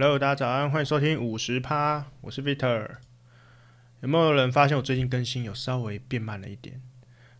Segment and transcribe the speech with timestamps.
[0.00, 2.98] Hello，大家早安，欢迎收听五十趴，我是 Vitor。
[4.00, 6.80] 有没有人发现我最近更新有稍微变慢了一点？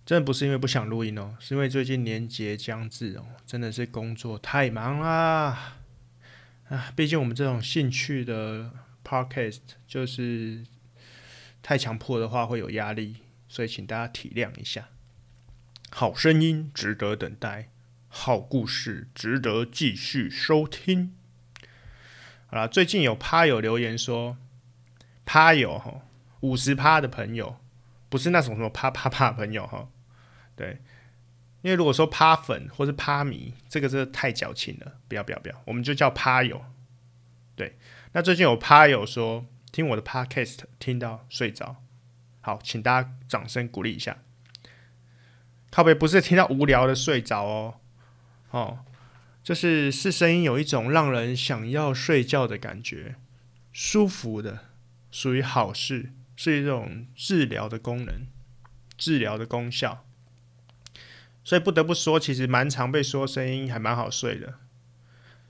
[0.04, 5.76] 真的不是因为不想录音哦，是因为最近年节将至哦，真的是工作太忙啦。
[6.68, 8.72] 啊，毕竟我们这种兴趣的
[9.04, 10.64] Podcast 就是
[11.62, 13.18] 太强迫的话会有压力，
[13.48, 14.88] 所以请大家体谅一下。
[15.90, 17.68] 好声音值得等待，
[18.09, 21.14] 好故事值得继续收听。
[22.50, 24.38] 好啦，最近有趴友留言说，
[25.26, 26.00] 趴友哈
[26.40, 27.58] 五十趴的朋友，
[28.08, 29.90] 不是那种什么啪啪啪朋友哈，
[30.56, 30.80] 对，
[31.61, 36.65] 因为如果说趴粉或是趴迷，这个真的太矫情了，不要不要不要，我们就叫趴友。
[37.55, 37.77] 对，
[38.12, 41.77] 那最近有趴友说听我的 podcast 听到睡着，
[42.41, 44.17] 好，请大家掌声鼓励一下。
[45.70, 47.75] 靠背不是听到无聊的睡着哦，
[48.53, 48.78] 哦。
[49.48, 53.15] 就是是声音有一种让人想要睡觉的感觉，
[53.73, 54.66] 舒服的，
[55.11, 58.27] 属于好事，是一种治疗的功能，
[58.98, 60.05] 治疗的功效。
[61.42, 64.56] 所以不得不说，其实蛮常被说声音还蛮好睡的。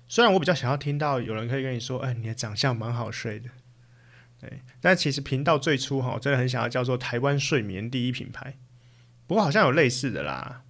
[0.06, 3.50] 虽然我比较想要听到有人可以跟你说，哎，你的长相蛮好睡的，
[4.40, 4.62] 对。
[4.80, 8.58] 但其实频道最初哈，我真的很想要叫做台湾睡眠第一品牌，
[9.26, 10.62] 不过好像有类似的啦。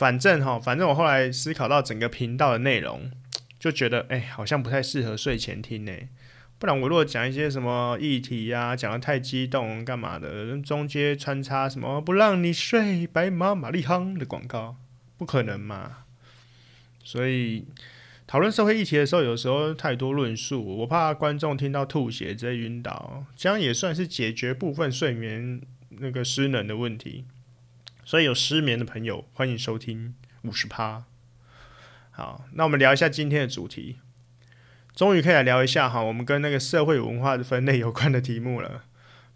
[0.00, 3.10] 反正哈，反正我后来思考到整个频道的内容，
[3.58, 5.92] 就觉得哎、好像不太适合睡前听呢。
[6.58, 14.76] 不然我如果讲一些什么议题呀、啊，讲得太激动干嘛的，中间穿插什么不让你睡白马玛丽亨的广告，
[15.18, 15.98] 不可能嘛。
[17.04, 17.66] 所以
[18.26, 27.26] 讨论社会议题的时候，有时候太多论述，我怕观众听到吐血直接晕倒，这样也算是解决部分睡眠那个失能的问题。
[28.04, 31.04] 所以有失眠的朋友，欢迎收听五十趴。
[32.10, 33.98] 好，那我们聊一下今天的主题。
[34.94, 38.84] 终于可以来聊一下哈，我们跟那个社会文化的分类有关的题目了。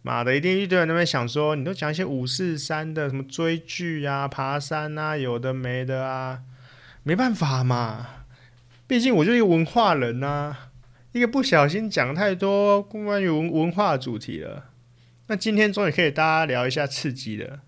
[0.03, 6.43] 妈的，一定一堆人那边想说，你都讲一些五四三的，什么追剧啊、爬山啊，有的没的啊。
[7.05, 8.25] 没办法嘛，
[8.87, 10.57] 毕竟我就是一个文化人呐、
[11.13, 14.71] 一个不小心讲太多关于文文化主题了。
[15.29, 17.61] 那今天终于可以大家聊一下刺激的。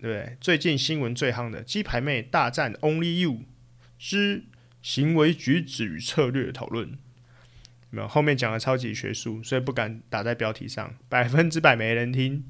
[0.00, 3.40] 对，最近新闻最夯的鸡排妹大战 Only You
[3.98, 4.44] 之
[4.80, 6.96] 行为举止与策略讨论，
[7.90, 12.44] 没有后面讲的超级学术，所以不敢打在标题上，百分之百没人听。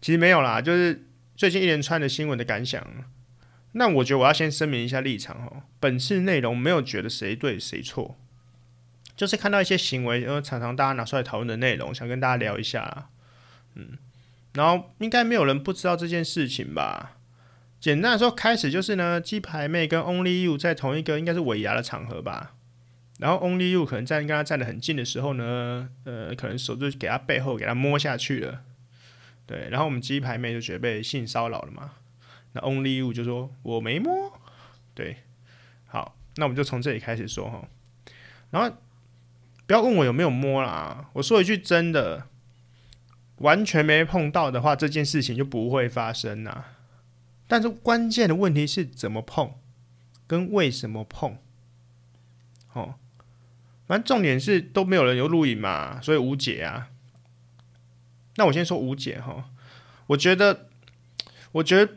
[0.00, 1.06] 其实没有啦，就是
[1.36, 3.04] 最近一连串的新闻的感想。
[3.72, 8.18] 那我觉得我要先声明一下立场哦，本次内容没有觉得谁对谁错，
[9.14, 13.10] 就是看到一些行为，然后常常大家拿出来讨论的内容，想跟大家聊一下。
[13.74, 13.98] 嗯。
[14.56, 17.18] 然后应该没有人不知道这件事情吧？
[17.78, 22.54] 简单的说，开始就是呢，鸡排妹跟 Only You 在同一个应该是尾牙的场合吧。
[23.18, 28.62] 然后 Only You 可能站跟他站得很近的时候呢，呃，可能手就给他背后给他摸下去了。
[29.44, 31.92] 对，然后我们鸡排妹就觉得被性骚扰了嘛。
[32.52, 34.32] 那 Only You 就说我没摸。
[34.94, 35.18] 对，
[35.86, 37.68] 好，那我们就从这里开始说哈。
[38.50, 38.74] 然后
[39.66, 42.28] 不要问我有没有摸啦，我说一句真的。
[43.38, 46.64] 完全没碰到的话，这件事情就不会发生呐。
[47.46, 49.52] 但是关键的问题是怎么碰，
[50.26, 51.38] 跟为什么碰。
[52.72, 52.94] 哦，
[53.86, 56.88] 反正重点是都没有人有录影嘛，所以无解啊。
[58.36, 59.50] 那我先说无解哈。
[60.08, 60.68] 我觉得，
[61.52, 61.92] 我觉得，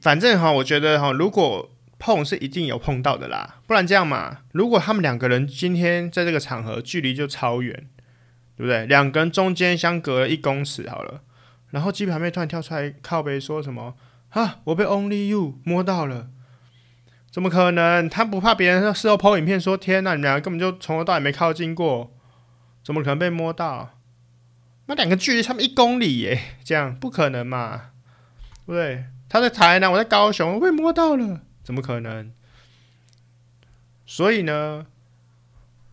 [0.00, 7.88] 反正哈，我觉得哈，如果碰是一定有碰到的啦，不然这样嘛，如果他们两个人今天在这个场合距离就超远。
[8.56, 8.86] 对不对？
[8.86, 11.20] 两个人中间相隔了一公尺好了，
[11.70, 13.94] 然后鸡排妹突然跳出来靠背说什么？
[14.30, 16.28] 啊，我被 Only You 摸到了，
[17.30, 18.08] 怎么可能？
[18.08, 22.14] 他不怕别人事后 PO 影片说天哪，你们两个根本就从头到尾没靠近过，
[22.82, 23.98] 怎么可能被摸到？
[24.86, 27.90] 那两个距离差不一公里耶，这样不可能嘛？
[28.64, 29.04] 对不对？
[29.28, 32.32] 他在台南，我在高雄，我被摸到了，怎么可能？
[34.06, 34.86] 所以呢，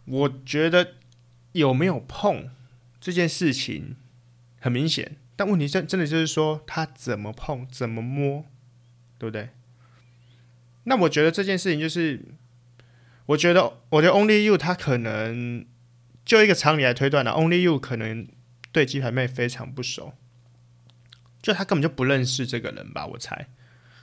[0.05, 0.93] 我觉得。
[1.53, 2.49] 有没有碰
[2.99, 3.95] 这件事情
[4.59, 8.45] 很明显，但问题真真的就是说他怎么碰怎么摸，
[9.17, 9.49] 对不对？
[10.83, 12.25] 那我觉得这件事情就是，
[13.27, 15.65] 我觉得我觉得 Only You 他可能
[16.25, 18.27] 就一个常理来推断的，Only You 可能
[18.71, 20.13] 对鸡排妹非常不熟，
[21.41, 23.47] 就他根本就不认识这个人吧，我猜，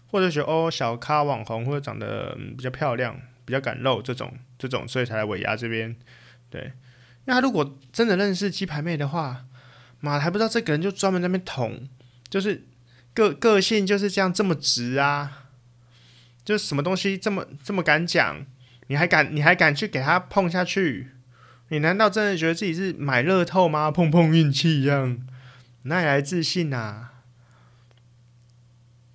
[0.07, 5.97] 或者觉得哦小咖网红或者长得比较漂亮、比较敢露这种这种，所以才来尾牙这边，
[6.49, 6.73] 对。
[7.27, 9.45] 那他如果真的认识鸡排妹的话，
[10.01, 11.89] 妈还不知道这个人就专门在那边捅，
[12.29, 12.67] 就是
[13.13, 15.49] 个个性就是这样这么直啊，
[16.45, 18.45] 就什么东西这么这么敢讲，
[18.89, 21.11] 你还敢你还敢去给他碰下去？
[21.69, 23.91] 你难道真的觉得自己是买乐透吗？
[23.91, 25.21] 碰碰运气一样，
[25.83, 27.13] 哪里来自信啊？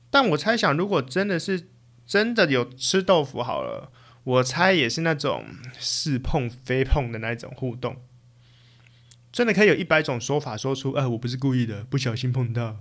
[0.10, 1.68] 但我猜想，如果真的是
[2.06, 3.92] 真的有吃豆腐好了，
[4.26, 5.46] 我猜也是那种
[5.80, 7.98] 似碰非碰的那种互动，
[9.32, 12.78] 真的可以有一百种说法说出，哎、呃，我不是故意的，不小心碰到。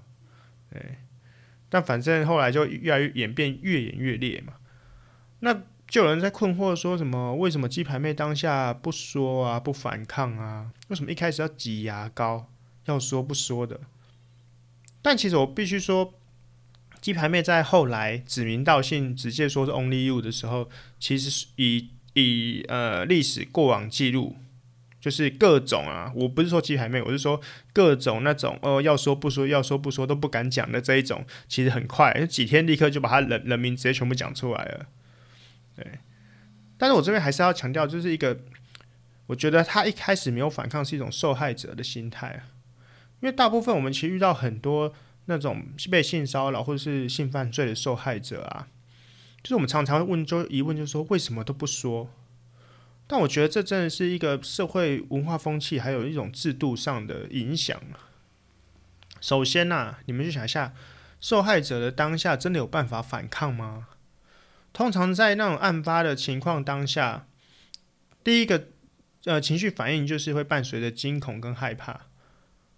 [0.72, 1.04] 哎，
[1.68, 4.54] 但反正后来就越来越演变，越演越烈嘛。
[5.40, 7.36] 那就有人在困惑说什么？
[7.36, 10.72] 为什么鸡排妹当下不说啊，不反抗啊？
[10.88, 12.50] 为什么一开始要挤牙膏，
[12.86, 13.80] 要说不说的？
[15.02, 16.14] 但其实我必须说。
[17.04, 24.36] 鸡排妹在后来指名道姓直接说是 Only You 的时候，其实是以以呃历史过往记录，
[25.02, 27.38] 就是各种啊，我不是说鸡排妹，我是说
[27.74, 34.86] 各种那种哦要说不说，要说不说都不敢讲的这一种，其实很快几天立刻就把他人人名直接全部讲出来了。
[35.76, 35.86] 对，
[36.78, 38.38] 但是我这边还是要强调，就是一个
[39.26, 42.44] 我觉得他一开始没有反抗是一种受害者的心态，
[43.20, 44.94] 因为大部分我们其实遇到很多。
[45.26, 48.68] 那种被性骚扰或者是性犯罪的受害者啊，
[49.42, 52.10] 就是我们常常会问，就疑问就是说为什么都不说？
[53.06, 57.80] 但我觉得这真的是一个社会文化风气，还有一种制度上的影响。
[59.20, 60.74] 首先呐、你们去想一下，
[61.20, 63.88] 受害者的当下真的有办法反抗吗？
[64.72, 67.26] 通常在那种案发的情况当下，
[68.22, 68.68] 第一个
[69.24, 72.06] 呃情绪反应就是会伴随着惊恐跟害怕。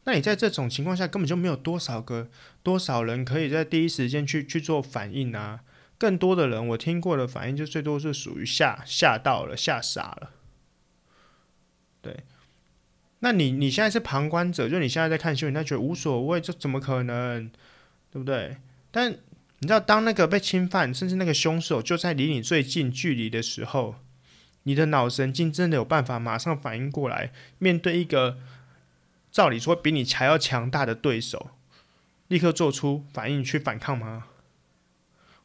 [0.09, 2.29] 那你在这种情况下，根本就没有多少个
[2.63, 5.63] 多少人可以在第一时间去去做反应啊！
[5.99, 10.31] 更多的人，我听过的反应就最多是属于吓吓到了、吓傻了。
[12.01, 12.21] 对，
[13.19, 17.51] 那你你现在是旁观者，就你现在在看新闻，他觉得无所谓，这怎么可能？
[18.13, 18.59] 对不对？
[18.93, 23.97] 但你知道，当那个被侵犯，甚至那个凶手就在离你最近距离的时候，
[24.63, 28.39] 你的脑神经真的有办法马上反应过来，面对一个。
[29.37, 31.51] 照理说，比你还要强大的对手，
[32.29, 34.29] 立刻做出反应去反抗吗？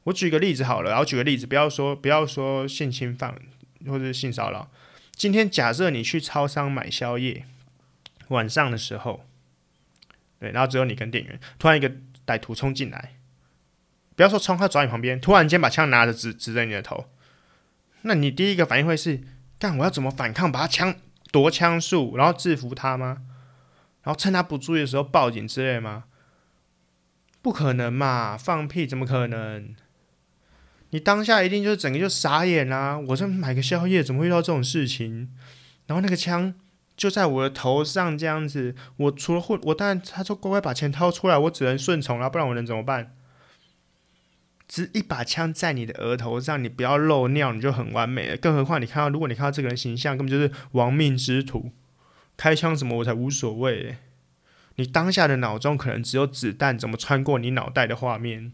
[0.04, 3.38] 我举个例子好了，然后举个例子，不要说不要说性侵犯
[3.86, 4.72] 或者性骚扰。
[5.14, 7.46] 今天假设你去超商买宵夜，
[8.30, 9.26] 晚上的时候，
[10.40, 11.92] 对，然后只有你跟店员，突然一个
[12.26, 13.16] 歹徒冲进来，
[14.16, 17.10] 不要说冲，他走到你旁边，突然间把枪拿着指指着你的头，
[18.04, 19.20] 那你第一个反应会是，
[19.60, 20.96] 干，我要怎么反抗，把他枪
[21.30, 23.24] 夺枪术，然后制服他吗？
[24.04, 26.06] 然后趁他不注意的时候报警之类吗？
[27.42, 28.38] 不可能嘛！
[28.38, 29.76] 放屁，怎么可能？
[30.92, 35.30] 你当下一定就是整个就傻眼啦、我在买个宵夜，怎么会遇到这种事情？
[35.88, 36.54] 然后那个枪
[36.96, 43.16] 就在我的头上这样子，我除了混，我当然他说乖乖把钱掏出来，我只能顺从了，不然我能怎么办？
[44.68, 48.38] 只一把枪在你的额头上，你不要漏尿，你就很完美了。
[48.38, 51.72] 更何况你看到，如果你看到这个人形象，根本就是亡命之徒。
[52.42, 53.98] 开枪什么我才无所谓，
[54.74, 58.52] 你当下的脑中可能只有子弹怎么穿过你脑袋的画面。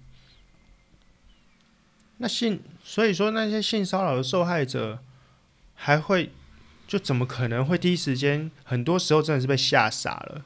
[2.17, 4.99] 那性，所以说那些性骚扰的受害者
[5.73, 6.33] 还会
[6.85, 8.51] 就怎么可能会第一时间？
[8.65, 10.43] 很多时候真的是被吓傻了。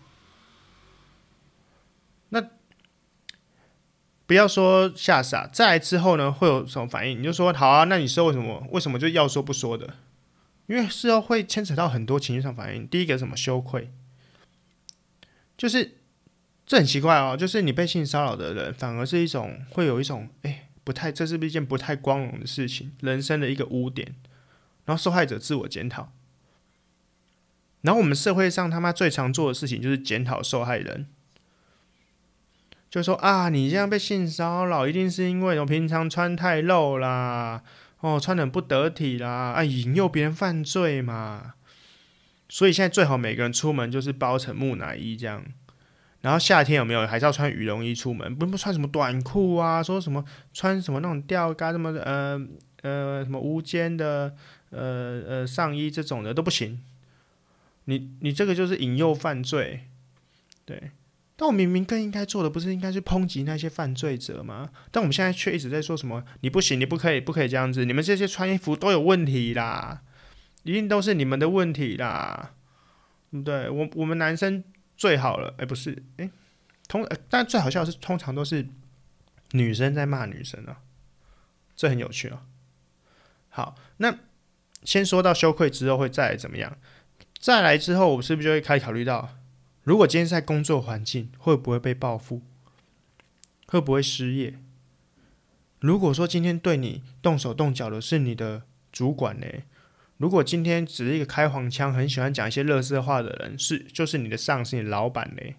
[2.29, 2.47] 那
[4.27, 7.19] 不要说吓傻，再来之后呢，会有什么反应？
[7.19, 8.67] 你就说好啊，那你说为什么？
[8.69, 9.95] 为什么就要说不说的？
[10.71, 12.87] 因为事后会牵扯到很多情绪上反应。
[12.87, 13.91] 第一个什么羞愧，
[15.57, 15.97] 就是
[16.65, 22.93] 这很奇怪哦，就是你被性骚扰的人，反而是一种会有一种哎，不太，这是不是一件不太光荣的事情？
[23.01, 24.15] 人生的一个污点。
[24.85, 26.11] 然后受害者自我检讨，
[27.81, 31.05] 然后我们社会上他妈最常做的事情就是检讨受害人，
[32.89, 37.61] 就说啊，你这样被性骚扰，一定是因为我平常穿太露啦。
[38.01, 41.53] 哦，穿的不得体啦，啊，引诱别人犯罪嘛。
[42.49, 45.43] 所以现在最好每个人出门就是包成木乃伊这样。
[46.21, 48.35] 然后夏天有没有还是要穿羽绒衣出门？
[48.35, 49.81] 不不穿什么短裤啊？
[49.81, 52.39] 说什么穿什么那种吊嘎什么呃
[52.81, 54.35] 呃什么无肩的
[54.69, 56.79] 呃呃上衣这种的都不行。
[57.85, 59.87] 你你这个就是引诱犯罪，
[60.65, 60.91] 对。
[61.41, 64.69] 那我明明更应该做的不是应该去抨击那些犯罪者吗？
[64.91, 67.83] 但我们现在却一直在说什么你不行，你不可以，不可以这样子。
[67.83, 70.03] 你们这些穿衣服都有问题啦，
[70.61, 72.53] 一定都是你们的问题啦。
[73.43, 74.63] 对，我我们男生
[74.95, 76.29] 最好了，哎、不是，哎、
[76.87, 78.67] 通，但最好笑的是通常都是
[79.53, 80.81] 女生在骂女生啊，
[81.75, 82.43] 这很有趣啊。
[83.49, 84.15] 好，那
[84.83, 86.77] 先说到羞愧之后会再来怎么样？
[87.39, 89.37] 再来之后，我是不是就会开始考虑到？
[89.83, 92.41] 如果今天在工作环境，会不会被报复？
[93.67, 94.55] 会不会失业？
[95.79, 99.47] 如果说今天对你动手动脚的是你的主管呢？
[100.17, 105.55] 如果今天只是一个开黄腔、很喜欢讲一些乐色话的人，是就是你的上司、你的老板呢？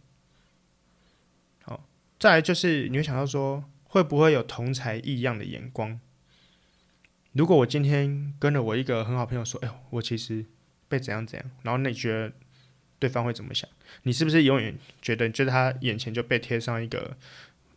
[1.65, 1.85] 好，
[2.21, 5.99] 再来就是你会想到说，会不会有同才异样的眼光？
[7.33, 10.45] 如果我今天跟了我一个很好朋友说：“哎呦，我其实
[10.87, 12.33] 被怎样怎样。”然后你觉得
[13.03, 13.69] 对方会怎么想？
[14.05, 17.17] 你是不是永远觉得，觉得他眼前就被贴上一个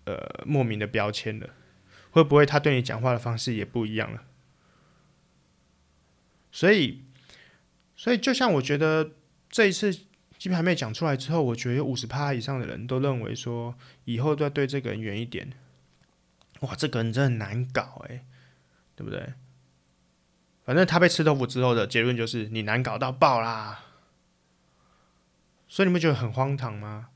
[0.04, 1.50] 呃莫名的标签了？
[2.12, 4.22] 会不会他对你讲话的方式也不一样了？
[6.52, 7.02] 所以，
[7.96, 9.14] 所以就像我觉得
[9.50, 9.92] 这一次
[10.38, 15.54] 鸡排妹讲出来之后，我觉得有五十趴以上的人都认为说，以后都要对这个人远一点。
[16.60, 18.22] 哇，这个人真的很难搞诶，
[18.96, 19.34] 对不对？
[20.64, 23.85] 反正他被吃豆腐之后的结论就是你难搞到爆啦。
[25.76, 27.08] 所以你们觉得很荒唐吗？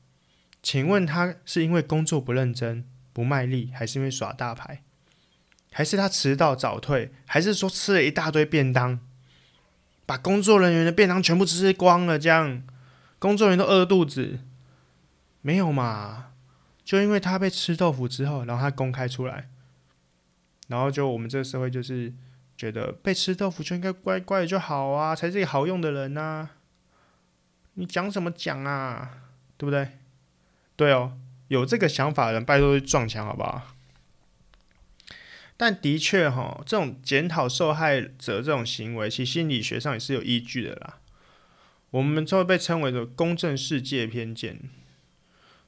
[0.62, 4.82] 请问他是因为工作不认真、不卖力，还是因为耍大牌？
[5.72, 7.10] 还是他迟到早退？
[7.24, 9.00] 还是说吃了一大堆便当？
[10.04, 12.62] 把工作人员的便当全部吃光了，这样
[13.18, 14.40] 工作人员都饿肚子，
[15.40, 16.32] 没有嘛？
[16.84, 19.48] 就因为他被吃豆腐之后，然后他公开出来，
[20.68, 22.12] 然后就我们这个社会就是
[22.58, 26.50] 觉得被吃豆腐就应该乖乖的就好啊，才是一个好用的人啊！
[27.80, 29.10] 你讲什么讲啊？
[29.56, 29.88] 对不对？
[30.76, 31.16] 对哦，
[31.48, 33.74] 有这个想法的人，拜托去撞墙好不好？
[35.56, 40.98] 但的确哈，这种检讨受害者这种行为，其实心理学上也是有依据的啦。
[41.90, 44.60] 我们就会被称为的公正世界偏见，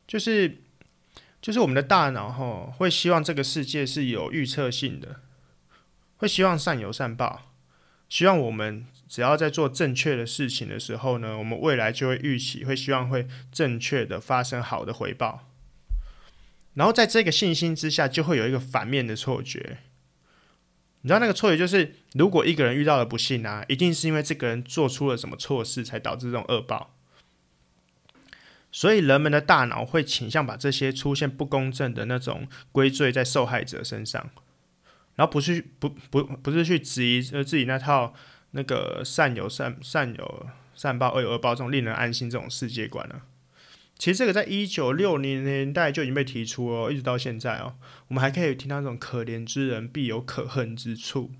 [0.06, 0.58] 就是
[1.40, 5.20] 就是我们的大脑哈会希望这个世界是有预测性的，
[6.18, 7.50] 会希望善有善报，
[8.10, 15.50] 希望我们只要在做正确的事情的时候呢，我们未来就会预期会希望会正确的发生好的回报。
[16.72, 19.80] 然后在这个信心之下，就会有一个反面的错觉。
[21.02, 26.96] 你知道那个错觉就是，如果一个人遇到了不幸啊，一定是因为这个人做出了什么错事，才导致这种恶报。
[28.70, 34.30] 所以人们的大脑会倾向把这些出现不公正的那种归罪在受害者身上，
[35.16, 38.14] 然后不是不不不是去质疑呃自己那套
[38.52, 43.22] 那个善有善善有善报恶有恶报这种令人安心这种世界观呢。
[43.98, 47.76] 其实这个在一九六零年代就已经被提出哦，一直到现在哦，
[48.08, 51.30] 我们还可以听到这种“可怜之人必有可恨之处”，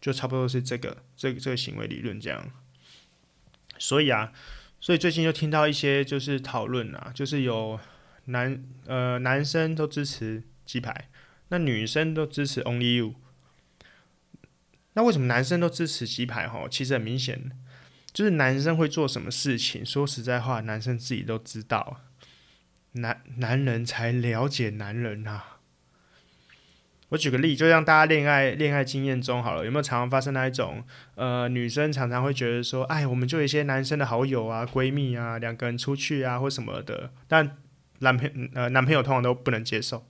[0.00, 2.50] 就差不多是这个这个这个行为理论这样。
[3.78, 4.32] 所以啊，
[4.80, 7.78] 所以最近就听到一些就是讨论啊，就是有
[8.26, 11.10] 男呃男生都支持鸡排，
[11.48, 13.14] 那女生都支持 Only You。
[14.94, 16.48] 那为什么男生都支持鸡排？
[16.48, 17.52] 哈，其实很明显。
[18.12, 22.00] 就是男生会做什么事情，说实在话，男生自己都知道，
[22.92, 25.58] 男男人才了解男人啊。
[27.08, 30.84] 我举个例，就像大家恋爱恋爱经验中好了，有没有常常发生那一种，
[31.16, 37.58] 呃，女生常常会觉得说，哎，我们就一些男生的好友啊、闺蜜啊，两个人出去啊或什么的，但
[37.98, 40.06] 男朋呃男朋友通常都不能接受，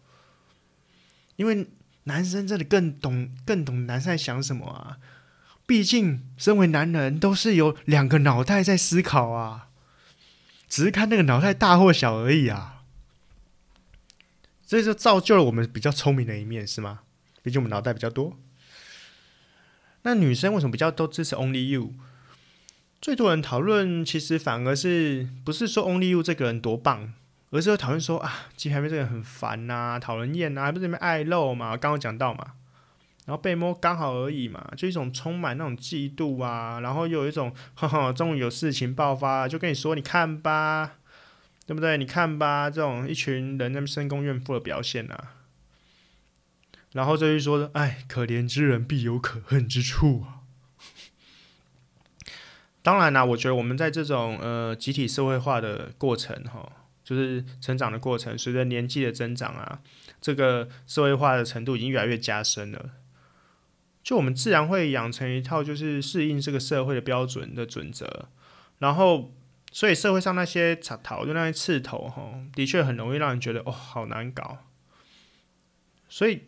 [1.36, 1.66] 因为
[2.04, 4.98] 男生真的更懂更懂男生在想什么啊。
[5.66, 9.68] 毕竟，身为男人都是有两个脑袋在思考啊，
[10.68, 12.82] 只是看那个脑袋大或小而已啊。
[14.66, 17.00] 所以就造就了我们比较聪明的一面，是吗？
[17.42, 18.38] 毕竟我们脑袋比较多。
[20.02, 21.94] 那女生为什么比较都支持 Only You？
[23.00, 27.14] 最多人讨论，其实反而是不是说 Only You 这个人多棒，
[27.54, 31.76] 而是会讨论说啊，鸡排妹这个人很烦呐，讨人厌呐，还不是因为爱肉嘛？
[31.76, 32.54] 刚刚讲到嘛。
[33.26, 40.96] 然后被摸刚好而已嘛，就一种充满那种嫉妒啊，然后又有一种，哈哈，终于有事情爆发，就跟你说，你看吧，
[41.64, 41.96] 对不对？
[41.96, 45.34] 你看吧，这种一群人在深宫怨妇的表现啊。
[46.92, 50.42] 然后这就说，哎，可怜之人必有可恨之处啊。
[52.82, 56.70] 当然啦、我觉得我们在这种呃集体社会化的过程哈，
[57.04, 59.80] 就是成长的过程，随着年纪的增长啊，
[60.20, 62.90] 这个社会化的程度已经越来越加深了。
[64.02, 68.28] 就我们自然会养成一套就是适应这个社会的标准的准则，
[68.78, 69.32] 然后
[69.70, 74.58] 所以社会上那些插头就那些刺头哈，的确很容易让人觉得哦好难搞。
[76.08, 76.44] 所以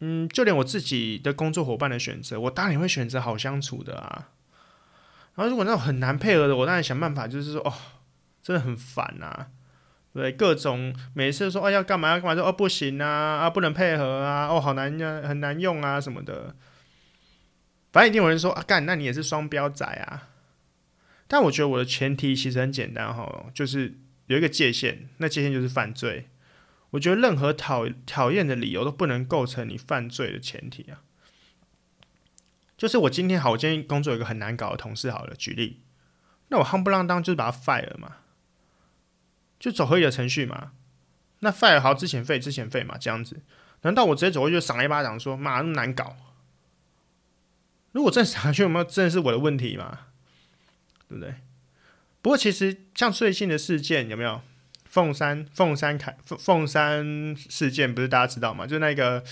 [0.00, 4.30] 嗯，就连我自己的工作伙伴的选择，我当然会选择好相处的啊。
[5.34, 7.72] 然后如果那种很难配合的，我当然想办法就是说哦，
[8.42, 9.50] 真的很烦啊，
[10.14, 16.54] 对，各种每次说哦要干嘛要干嘛说哦不行啊啊不能配合啊哦好难呀很难用啊什么的。
[17.92, 20.28] 反正一定有人说啊，干，那你也是双标仔啊。
[21.26, 26.28] 但我觉得我的前提其实很简单哈，就是有一个界限，那界限就是犯罪。
[26.90, 31.02] 我觉得任何讨讨厌的理由都不能构成你犯罪的前提啊。
[32.76, 35.80] 就是我今天好，我今天工作有一个很难搞的同事，好了，举例，
[36.48, 38.16] 那我夯不啷当就是把他 fire 了嘛，
[39.58, 40.72] 就走合理的程序嘛。
[41.40, 43.42] 那 fire 好，之前费之前费嘛，这样子，
[43.82, 46.16] 难道我直接走过去就赏一巴掌说，妈那么难搞？
[47.92, 50.00] 如果真的赏下去，有没有真的是我的问题嘛？
[51.08, 51.34] 对不对？
[52.22, 54.40] 不过其实像最近的事件有没有？
[54.86, 58.64] 凤山凤山凯凤凤山事件不是大家知道吗？
[58.64, 59.24] 就那个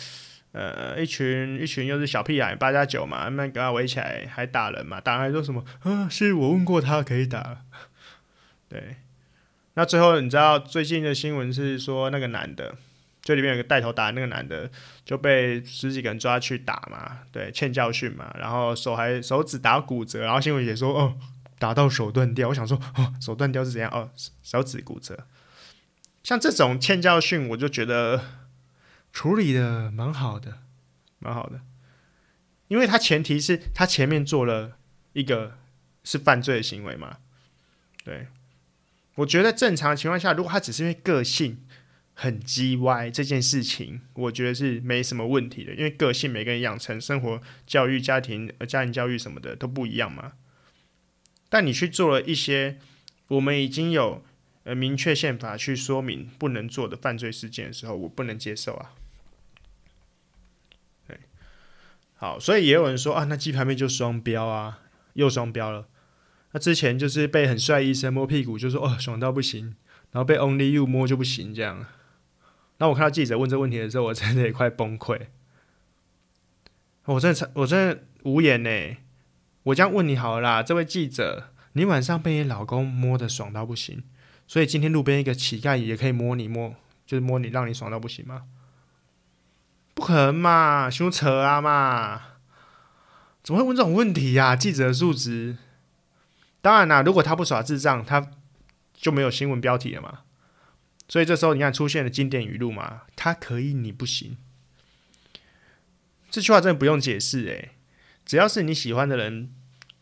[0.51, 6.09] 呃一群一群又是小屁孩八加九嘛，那个围起来还打人嘛，打人还说什么啊？
[6.11, 7.63] 是我问过他可以打。
[8.69, 8.97] 对，
[9.75, 12.75] 那最后你知道最近的新闻是说那个男的，
[13.23, 14.71] 就里面有个带头打那个男的
[15.05, 21.17] 就被十几个人抓去打嘛，对，欠教训嘛，然后手还手指打骨折，然后新闻也说哦
[21.59, 23.91] 打到手断掉，我想说哦手断掉是怎样？
[23.91, 24.11] 哦
[24.43, 25.27] 手指骨折。
[26.23, 28.23] 像这种欠教训，我就觉得
[29.13, 30.59] 处理的蛮好的，
[31.19, 31.61] 蛮好的，
[32.69, 34.77] 因为他前提是他前面做了
[35.15, 35.59] 一个
[36.05, 37.19] 是犯罪的行为嘛。
[38.05, 38.29] 对，
[39.17, 41.65] 我觉得正常情况下，如果他只是因为个性
[42.15, 50.33] 很鸡歪这件事情，我觉得是没什么问题的，因为个性每个人养成、生活教育、家庭、家庭教育什么的都不一样嘛。
[51.49, 52.79] 但你去做了一些，
[53.29, 54.25] 我们已经有。
[54.65, 58.93] 呃，明确宪法去说明不能做的犯罪事件的时候，我不能接受啊。
[61.09, 61.19] 对，
[62.15, 64.83] 好，所以也有人说啊，那鸡排妹就双标啊，
[65.15, 65.89] 又双标了。
[66.53, 69.75] 那之前就是被很帅医生摸屁股，就说哦爽到不行，
[70.11, 71.87] 然后被 Only You 摸就不行这样。
[72.79, 75.21] 那我看到记者问这问题的时候，我真的也快崩溃。
[77.05, 78.97] 我真的我真的无言呢。
[79.65, 84.03] 我这样问你好了啦，这位记者，你晚上被你老公摸的爽到不行？
[84.47, 86.75] 所以今天路边一个乞丐也可以摸你摸，
[87.07, 88.43] 就是摸你，让你爽到不行吗？
[89.95, 92.23] 不可能嘛，凶扯啊嘛！
[93.43, 95.57] 怎么会问这种问题呀、记者的素质。
[96.63, 98.31] 当然啦，如果他不耍智障，他
[98.95, 100.21] 就没有新闻标题了嘛。
[101.07, 104.39] 所以这时候你看出现了经典语录嘛，他可以，你不行。
[106.31, 107.73] 这句话真的不用解释诶，
[108.25, 109.53] 只要是你喜欢的人，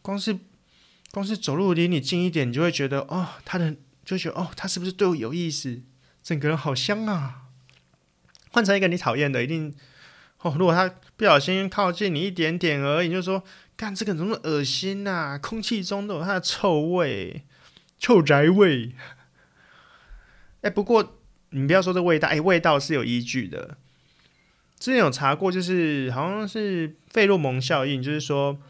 [0.01, 0.39] 光是
[1.11, 3.75] 光是走路离你近一点，你就会觉得哦，他的。
[4.03, 5.83] 就觉得哦，他是不是对我有意思？
[6.21, 7.43] 整个人好香啊！
[8.51, 9.73] 换成一个你讨厌的，一定
[10.39, 10.57] 哦。
[10.59, 13.45] 如果他不小心靠近你一点点而已，你就说
[13.81, 15.39] 干这个怎么那么恶心呐、啊？
[15.39, 17.45] 空气中都有他的臭味，
[17.99, 18.93] 臭宅味。
[20.61, 21.17] 哎、不过
[21.49, 23.79] 你不要说这味道，哎、味道是有依据的。
[24.79, 28.61] 之前有查过，就是好像是费洛蒙效应，就是说。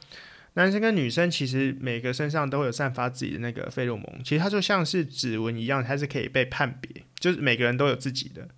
[0.55, 8.49] 男生跟女生其实每个身上都会有散发自己的那个费洛蒙，其实它就像是指纹一样，它是可以被判别，就是每个人都有自己的。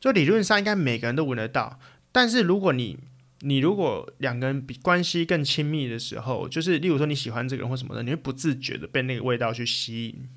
[0.00, 1.78] 就理论上应该每个人都闻得到，
[2.10, 2.98] 但是如果你
[3.40, 10.28] 你如果两个人比关系更亲密的时候，就是例如说你喜欢这个人或什么的，你会不自觉的被那个味道去吸引，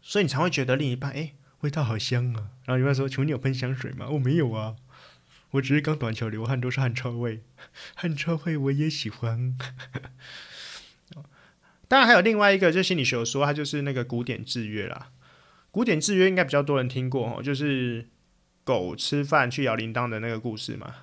[0.00, 4.76] 所以你才会觉得另一半哎味道好香啊，然后另一半说：“请问你有喷香水吗？”我没有啊。
[5.52, 7.42] 我只是刚短球流汗，都是汗臭味，
[7.94, 9.56] 汗臭味我也喜欢。
[11.86, 15.10] 当然还有另外一个，就心理学说，它就是那个古典制约啦。
[15.70, 18.08] 古典制约应该比较多人听过哦，就是
[18.64, 20.94] 狗吃饭去咬铃铛的那个故事嘛。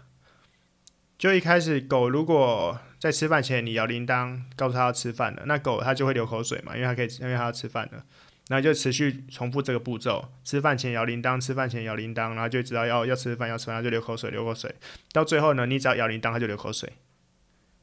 [1.19, 8.05] 就一开始狗如果在吃饭前你摇铃铛，告诉它要吃饭了，那狗它就会流口水嘛，因为它可以，因为它要吃饭了。
[8.47, 14.73] 然后就持续重复这个步骤：吃饭前摇铃铛，吃饭前摇铃铛，然后就知道要要吃饭，要吃饭，就流口水，流口水。
[15.11, 16.93] 到最后呢，你只要摇铃铛，它就流口水，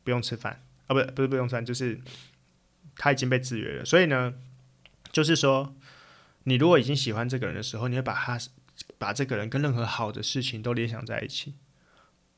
[0.02, 2.00] 不用吃饭啊，不不是不用吃饭，就是
[2.96, 3.84] 它已经被制约了。
[3.84, 4.32] 所以呢，
[5.12, 5.74] 就是说，
[6.44, 8.38] 你如果已经喜欢这个人的时候，你会把他
[8.98, 11.54] 把这个人跟任何好的事情都联想在一起，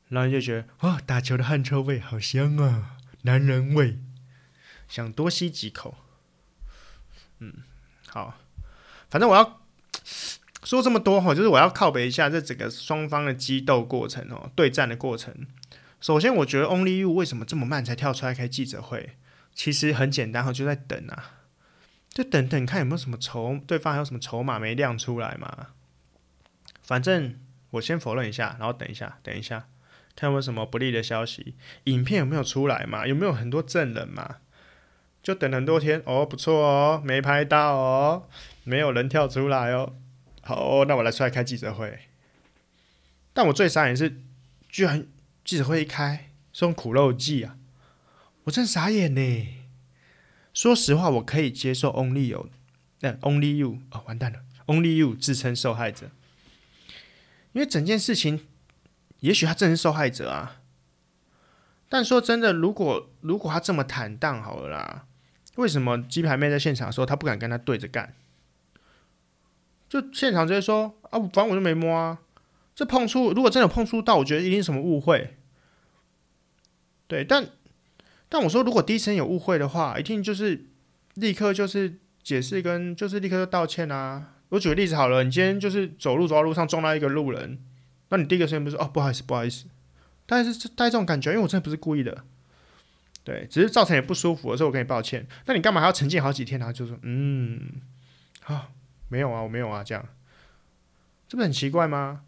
[0.09, 3.99] 然后就觉得哇，打球的汗臭味好香啊，男人味，
[4.87, 5.95] 想多吸几口，
[7.39, 7.63] 嗯。
[8.11, 8.39] 好，
[9.11, 9.61] 反正我要
[10.63, 15.45] 说这么多哈，就是我要靠北一下这整个双方的激斗过程哦，对战的过程。
[16.01, 19.15] 首先，我觉得 Only You 为什么这么慢才跳出来开记者会？
[19.53, 21.33] 其实很简单哈，就在等啊，
[22.09, 25.67] 就等等看有没有什么筹，对方还有什么筹码没亮出来嘛。
[26.81, 29.67] 反正我先否认一下，然后等一下，等一下，
[30.19, 31.55] 看有什么不利的消息，
[31.85, 33.07] 影片有没有出来嘛？
[33.07, 34.37] 有没有很多证人嘛？
[35.23, 38.27] 就等很多天哦，不错哦，没拍到哦，
[38.65, 39.95] 没有人跳出来哦。
[40.41, 41.99] 好，那我来出来开记者会。
[43.31, 44.21] 但我最傻眼是，
[44.67, 45.07] 居然
[45.45, 47.55] 记者会一开是用苦肉计啊！
[48.43, 49.47] 我真傻眼呢。
[50.53, 52.49] 说实话，我可以接受 Only You，
[52.99, 56.09] 但 Only You 哦，完蛋了，Only You 自称受害者，
[57.53, 58.47] 因为整件事情，
[59.19, 60.57] 也许他真是受害者啊。
[61.87, 65.05] 但说真的，如果如果他这么坦荡好了啦，
[65.55, 68.13] 为什么鸡排妹在现场的时候，他不敢跟他对着干？
[69.89, 72.19] 就现场直接说啊，反正我就没摸啊。
[72.75, 75.35] 这碰触，如果真的碰触到，我觉得一定是什么误会。
[77.07, 77.49] 对，但
[78.29, 80.67] 但我说，如果第一时间有误会的话，一定就是
[81.15, 84.35] 立刻就是解释跟就是立刻就道歉啊。
[84.49, 87.59] 我举个例子好了，你今天就是走路走到路上撞到一个路人，
[88.09, 89.65] 那你第一个声音不是哦，不好意思，不好意思。
[90.25, 92.23] 但是带这种感觉，因为我真的不是故意的，
[93.23, 95.25] 对，只是造成你不舒服的时候，我跟你抱歉。
[95.45, 96.71] 那你干嘛还要沉浸好几天呢？
[96.71, 97.81] 就说嗯，
[98.45, 98.69] 啊，
[99.07, 100.05] 没有啊，我没有啊，这样，
[101.27, 102.21] 这不是很奇怪吗？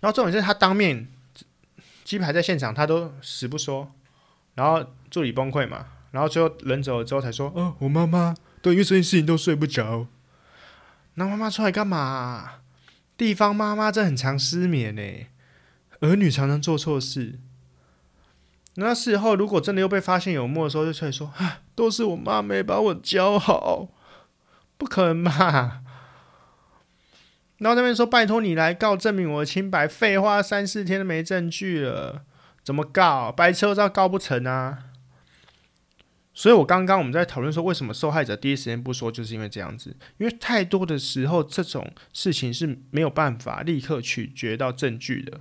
[0.00, 1.08] 然后重点是他当面
[2.04, 3.92] 鸡排在现场，他都死不说，
[4.54, 10.06] 然后助理崩溃嘛，然后最后人走了之后才说，哦，我妈妈对，因为这件事情都睡不着。
[11.14, 12.63] 那妈妈出来干嘛？
[13.16, 15.02] 地方妈妈这很常失眠呢。
[16.00, 17.38] 儿女常常做错事，
[18.74, 23.88] 那事后如果真的又被发现有错的时候，就出来说：“啊，都是我妈没把我教好，
[24.76, 25.82] 不可能嘛！”
[27.58, 32.24] 然后那边说：“拜托你来告，证明我的清白。”废话，三四天都没证据了，
[32.62, 33.32] 怎么告？
[33.32, 34.90] 白痴都知道告不成啊！
[36.44, 45.40] 所以我刚刚我们在讨论说，为什么受害者第一时间不说，就是因为这样子，因为太多的时候，这种事情是没有办法立刻取决到证据的。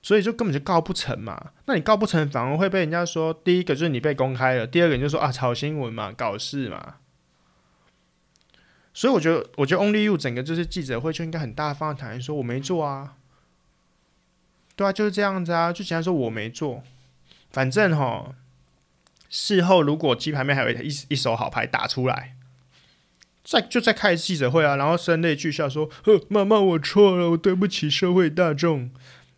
[0.00, 6.98] 所以就根本就告不成嘛，那你告不成，反而会被人家说，第一个就是你被公开了，第二个你就说啊炒新闻嘛，搞事嘛。
[8.94, 13.16] 所以我觉得，我觉得 Only You 整个就是记者会就应该很大方的坦言说，我没做啊，
[14.76, 16.84] 对啊，就是这样子啊，就简单说我没做，
[17.50, 18.26] 反正齁，
[19.28, 22.34] 事后如果鸡排面还有一一手好牌打出来，
[23.44, 28.90] 再就再开记者会啊，然后声泪俱下说，呵，妈妈我错了，我对不起社会大众。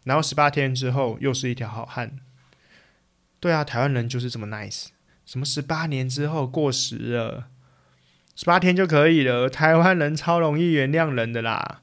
[0.04, 2.18] 然后十八天之后又是一条好汉，
[3.38, 4.86] 对啊，台湾人就是这么 nice。
[5.26, 7.48] 什么十八年之后过时了，
[8.34, 9.50] 十八天就可以了。
[9.50, 11.82] 台湾人超容易原谅人的啦，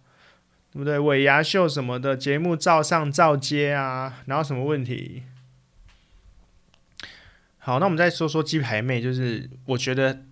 [0.73, 0.97] 对不对？
[0.97, 5.23] 尾牙秀什么的节目照上照接啊，然后什么问题？
[7.67, 10.23] 好，那我们再说说鸡排妹，就是我觉得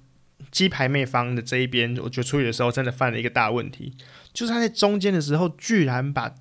[0.51, 3.93] 鸡排妹方的这一边，我觉得处理的时候真的犯了一个大问题，
[4.31, 6.35] 就是他在中间的时候居然把。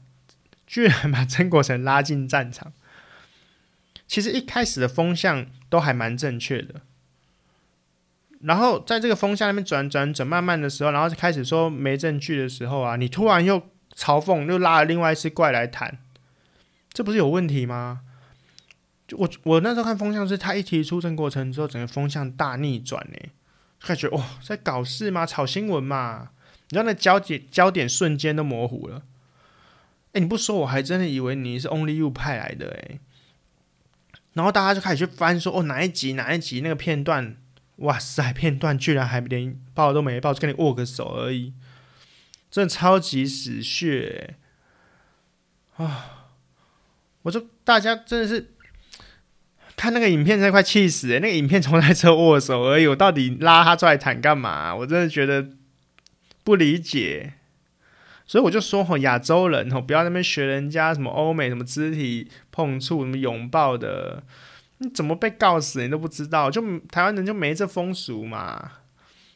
[0.67, 2.73] 居然把曾国城拉进战场，
[4.09, 6.81] 其实一开始的风向都还蛮正确的，
[8.41, 13.61] 然后在这个风向那边转转转，慢慢的时候，然后就开始说没证据的时候啊，你突然又
[13.95, 15.99] 嘲讽，又拉了另外一只怪来谈，
[16.93, 18.01] 这不是有问题吗？
[19.07, 23.19] 就我我那时候看风向是，他一提出曾国城之后，整个风向大逆转呢，
[23.81, 25.27] 感觉哇，在搞事吗？
[25.27, 26.31] 炒新闻嘛？
[26.71, 29.03] 你知道那焦点焦点瞬间都模糊了。
[30.13, 33.01] 哎，你不说我还真的以为你是 Only You 派来的哎，
[34.33, 37.37] 然后大家就开始去翻说哦，哪一集哪一集那个片段，
[37.77, 41.53] 哇塞，片段居然还连报都没报，就跟你握个手而已，
[42.51, 44.37] 真的超级死穴
[45.77, 46.31] 啊！
[47.23, 48.54] 我说大家真的是
[49.77, 54.75] 看那个影片才快气死哎，那个影片从来只握手而已，我到底拉他出来谈干嘛？
[54.75, 55.51] 我真的觉得
[56.43, 57.35] 不理解。
[58.27, 64.23] 所以我就说吼，亚洲人吼，不要那边学人家什么欧美什么肢体碰触、什么拥抱的，
[64.79, 68.73] 你怎么被告死你都不知道，就台湾人就没这风俗嘛，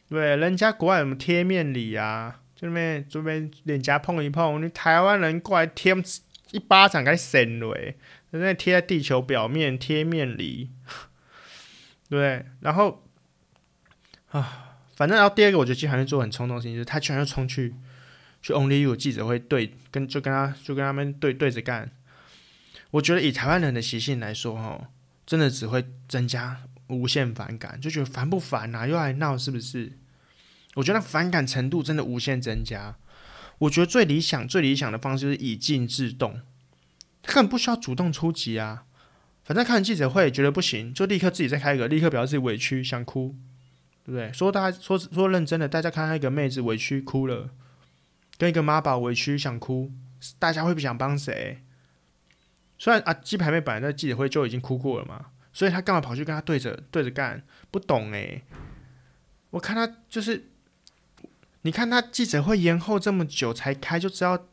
[0.09, 5.95] 对，人家国外什么贴面礼啊，就那边这边脸颊碰一碰，你台湾人过来贴
[6.49, 7.77] 一巴掌给你扇落，
[8.37, 10.69] 在贴在地球表面贴面离，
[12.09, 13.05] 对，然后
[14.31, 17.73] 啊，反正然后第二个我觉得金韩做很冲动的事情，就是他居然要冲去。
[18.41, 21.91] 去 Only You 记者会对跟就跟他就跟他们对对着干，
[22.91, 24.87] 我觉得以台湾人的习性来说，哦，
[25.25, 28.87] 真的只会增加无限反感，就觉得烦不烦啊？
[28.87, 29.91] 又来闹是不是？
[30.75, 32.95] 我觉得反感程度真的无限增加。
[33.57, 36.39] 我觉得最理想最理想的方式是以静制动，
[37.21, 38.85] 他根本不需要主动出击啊。
[39.43, 43.35] 反正看记者会觉得不行，就立刻自己再开一个，立刻表示自己委屈想哭，
[44.03, 44.31] 对不对？
[44.31, 47.49] 说大家说说认真的，大家看到一个妹子委屈哭了。
[48.37, 49.91] 跟一个妈宝委屈想哭，
[50.37, 51.61] 大家会不想帮谁？
[52.77, 57.43] 虽然啊，鸡排妹本来在记者会就已经哭过了嘛，所以他干嘛跑去跟他对着对着干？
[57.69, 58.43] 不懂诶。
[59.49, 60.51] 我看他就是，
[61.63, 64.47] 你看他记者会延后这么久才开，就知道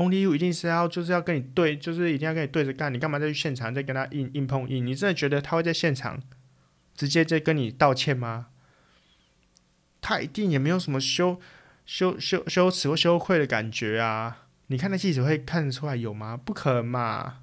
[0.00, 2.92] Only You 一定是要就是要跟你对，就是一定要跟你对着干。
[2.92, 4.86] 你干嘛再去现场再跟他硬硬碰硬？
[4.86, 6.22] 你真的觉得他会在现场
[6.94, 8.46] 直接再跟你道歉吗？
[10.00, 11.40] 他一定也没有什么羞。
[11.86, 14.44] 羞羞羞耻或羞愧的感觉啊！
[14.68, 16.36] 你看那记者会看得出来有吗？
[16.36, 17.40] 不可能嘛！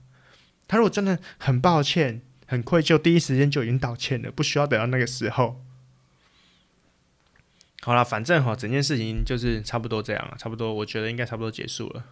[0.70, 5.62] 他如果真的很抱歉、很愧疚，第一时间就已经道歉了，不需要等到那个时候。
[7.82, 12.06] 好了，反正哈，整件事情就是差不多这样了，差不多，我觉得应该差不多结束了。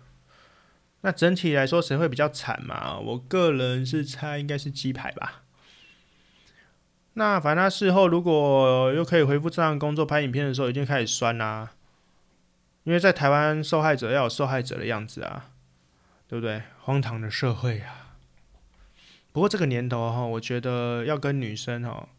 [1.06, 2.98] 那整体来说，谁会比较惨嘛？
[2.98, 5.44] 我个人是猜应该是鸡排吧。
[7.14, 11.74] 那反正他事后如果又可以恢复正常工作、拍影片的时候，已经开始酸啦、
[12.86, 15.52] 因为在台湾，受害者要有受害者的样子啊，
[16.28, 16.64] 对不对？
[16.80, 18.18] 荒唐的社会啊。
[19.32, 22.10] 不过这个年头哈，我觉得要跟女生哈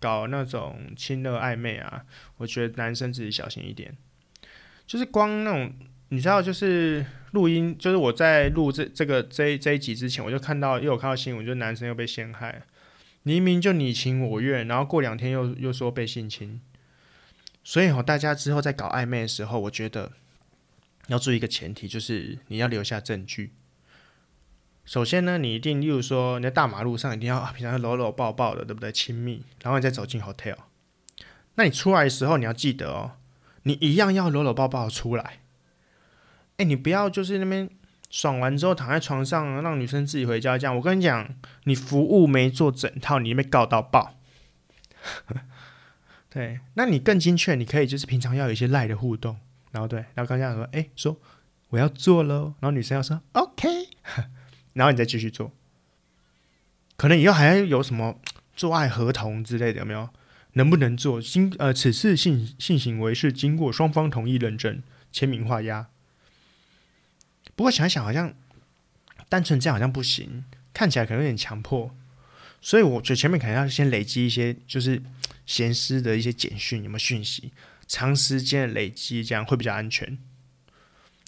[0.00, 2.06] 搞那种亲热暧昧啊，
[2.38, 3.98] 我觉得男生自己小心一点。
[4.86, 5.74] 就是光那种，
[6.12, 12.62] 你知道，就是录音，就是我在录这这个这这一集之前，我就看到又有看到新闻，就男生又被陷害。
[13.22, 16.60] 明明就你情我愿，然后过两天又又说被性侵，
[17.62, 20.10] 所以哦，大家之后在搞暧昧的时候，我觉得
[21.06, 23.52] 要注意一个前提，就是你要留下证据。
[24.84, 28.90] 首先呢，你一定，例如说你在大马路上一定要啊平常搂搂抱抱的，对不对？
[28.90, 30.56] 亲密，然后你再走进 hotel。
[31.54, 33.12] 那你出来的时候，你要记得哦，
[33.62, 35.40] 你一样要搂搂抱抱出来。
[36.60, 37.68] 哎，你不要就是那边。
[38.12, 40.58] 爽完之后躺在床上，让女生自己回家。
[40.58, 44.18] 这样，我跟你讲，你服务没做整套，你被告到爆。
[46.28, 49.38] 对，那你更精确，你可以就是平常要有一些赖的互动，
[49.70, 51.16] 然后对，然后刚刚讲说，哎，说
[51.68, 53.68] 我要做喽，然后女生要说 OK，
[54.74, 55.52] 然后你再继续做。
[56.96, 58.18] 可能以后还要有什么
[58.56, 60.08] 做爱合同之类的，有没有？
[60.54, 61.22] 能不能做？
[61.22, 65.86] 经呃，此次性性行为是经过双方同意认证，签名画押。
[67.60, 68.32] 不过想一想，好像
[69.28, 71.94] 单纯这样好像不行，看起来可能有点强迫，
[72.62, 75.02] 所以我觉得前面可能要先累积一些，就是
[75.44, 77.52] 咸湿的一些简讯，有没有讯息？
[77.86, 80.16] 长时间的累积，这样会比较安全。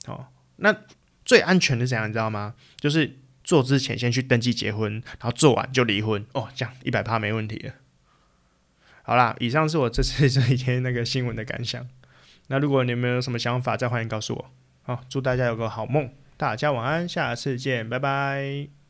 [0.06, 0.74] 哦，那
[1.22, 2.54] 最安全的是怎样，你知道吗？
[2.80, 6.24] 就是做之前先去登记结婚，然后做完就离婚。
[6.32, 7.74] 哦，这样一百趴没问题了。
[9.02, 11.86] 好啦，以上是我这次这几天那个新闻的感想。
[12.46, 14.50] 那如果你们有什么想法，再欢迎告诉我。
[14.84, 16.10] 好，祝大家有个好梦。
[16.42, 18.81] 大家晚安，下次见，拜拜。